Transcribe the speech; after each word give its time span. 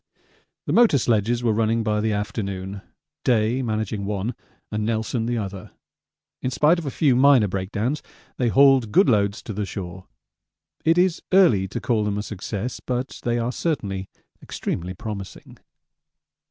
The 0.65 0.73
motor 0.73 0.97
sledges 0.97 1.43
were 1.43 1.53
running 1.53 1.83
by 1.83 2.01
the 2.01 2.11
afternoon, 2.11 2.81
Day 3.23 3.61
managing 3.61 4.03
one 4.03 4.33
and 4.71 4.83
Nelson 4.83 5.27
the 5.27 5.37
other. 5.37 5.73
In 6.41 6.49
spite 6.49 6.79
of 6.79 6.87
a 6.87 6.89
few 6.89 7.15
minor 7.15 7.47
breakdowns 7.47 8.01
they 8.37 8.47
hauled 8.47 8.91
good 8.91 9.07
loads 9.07 9.43
to 9.43 9.53
the 9.53 9.63
shore. 9.63 10.07
It 10.83 10.97
is 10.97 11.21
early 11.31 11.67
to 11.67 11.79
call 11.79 12.03
them 12.03 12.17
a 12.17 12.23
success, 12.23 12.79
but 12.79 13.19
they 13.21 13.37
are 13.37 13.51
certainly 13.51 14.09
extremely 14.41 14.95
promising. 14.95 15.59